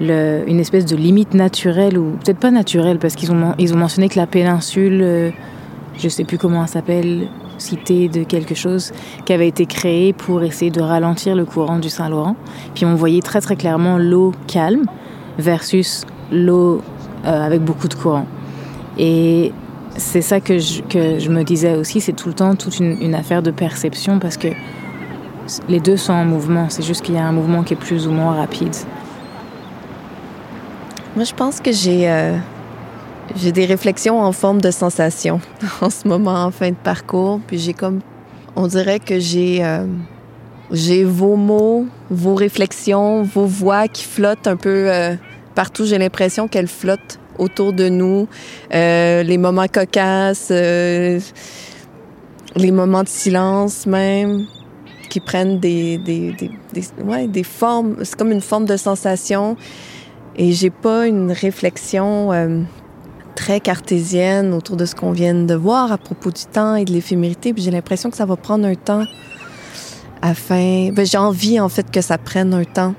[0.09, 4.09] une espèce de limite naturelle ou peut-être pas naturelle parce qu'ils ont ils ont mentionné
[4.09, 5.29] que la péninsule, euh,
[5.97, 7.27] je sais plus comment elle s'appelle,
[7.57, 8.91] cité de quelque chose
[9.25, 12.35] qui avait été créé pour essayer de ralentir le courant du Saint-Laurent.
[12.73, 14.85] Puis on voyait très très clairement l'eau calme
[15.37, 16.81] versus l'eau
[17.25, 18.25] euh, avec beaucoup de courant.
[18.97, 19.51] Et
[19.97, 23.15] c'est ça que je, que je me disais aussi, c'est tout le temps toute une,
[23.15, 24.47] affaire de perception parce que
[25.67, 28.07] les deux sont en mouvement, c'est juste qu'il y a un mouvement qui est plus
[28.07, 28.75] ou moins rapide.
[31.15, 32.37] Moi, je pense que j'ai euh,
[33.35, 35.39] j'ai des réflexions en forme de sensation
[35.81, 37.39] en ce moment en fin de parcours.
[37.47, 37.99] Puis j'ai comme,
[38.55, 39.85] on dirait que j'ai euh,
[40.71, 45.15] j'ai vos mots, vos réflexions, vos voix qui flottent un peu euh,
[45.53, 45.85] partout.
[45.85, 48.27] J'ai l'impression qu'elles flottent autour de nous.
[48.73, 51.19] Euh, les moments cocasses, euh,
[52.55, 54.45] les moments de silence même,
[55.09, 57.97] qui prennent des, des, des, des, ouais, des formes.
[58.03, 59.57] C'est comme une forme de sensation.
[60.35, 62.61] Et j'ai pas une réflexion euh,
[63.35, 66.91] très cartésienne autour de ce qu'on vient de voir à propos du temps et de
[66.91, 67.53] l'éphémérité.
[67.53, 69.05] Puis j'ai l'impression que ça va prendre un temps
[70.21, 70.91] afin.
[70.91, 72.93] Ben, j'ai envie en fait que ça prenne un temps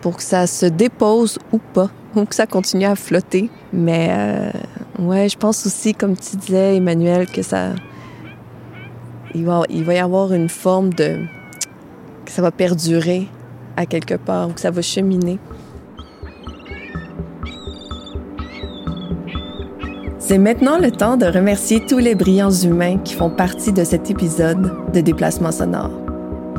[0.00, 3.50] pour que ça se dépose ou pas, ou que ça continue à flotter.
[3.72, 4.50] Mais euh,
[4.98, 7.70] ouais, je pense aussi, comme tu disais, Emmanuel, que ça,
[9.34, 11.18] il va, il va y avoir une forme de
[12.24, 13.26] que ça va perdurer
[13.76, 15.38] à quelque part ou que ça va cheminer.
[20.32, 24.10] C'est maintenant le temps de remercier tous les brillants humains qui font partie de cet
[24.10, 25.90] épisode de Déplacement sonore.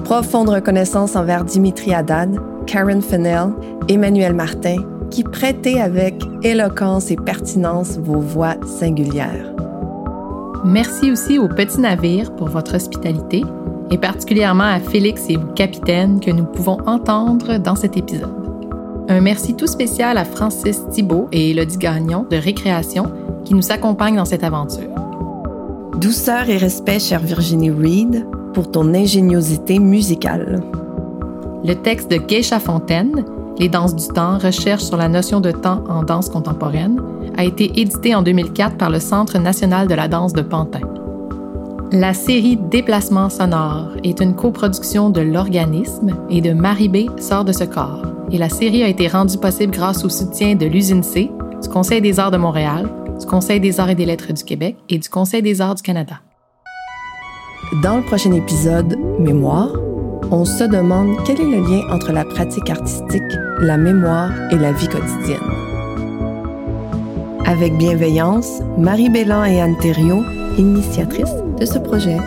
[0.03, 3.47] Profonde reconnaissance envers Dimitri Haddad, Karen Fennell,
[3.89, 4.75] Emmanuel Martin,
[5.09, 9.55] qui prêtaient avec éloquence et pertinence vos voix singulières.
[10.63, 13.43] Merci aussi au Petit Navire pour votre hospitalité
[13.89, 18.29] et particulièrement à Félix et vous, capitaine, que nous pouvons entendre dans cet épisode.
[19.09, 23.11] Un merci tout spécial à Francis Thibault et Élodie Gagnon de Récréation
[23.53, 24.89] qui nous accompagnent dans cette aventure.
[26.01, 30.63] Douceur et respect, chère Virginie Reed, pour ton ingéniosité musicale.
[31.63, 33.25] Le texte de Geisha Fontaine,
[33.59, 36.99] Les danses du temps, recherche sur la notion de temps en danse contemporaine,
[37.37, 40.81] a été édité en 2004 par le Centre national de la danse de Pantin.
[41.91, 47.51] La série Déplacements sonores est une coproduction de l'organisme et de Marie B sort de
[47.51, 48.01] ce corps.
[48.31, 51.29] Et la série a été rendue possible grâce au soutien de l'usine C,
[51.61, 52.89] du Conseil des arts de Montréal,
[53.19, 55.81] du Conseil des arts et des lettres du Québec et du Conseil des arts du
[55.81, 56.19] Canada.
[57.81, 59.71] Dans le prochain épisode Mémoire,
[60.31, 63.21] on se demande quel est le lien entre la pratique artistique,
[63.59, 65.39] la mémoire et la vie quotidienne.
[67.45, 70.23] Avec bienveillance, Marie Bélan et Anne Thériault,
[70.57, 72.17] initiatrices de ce projet.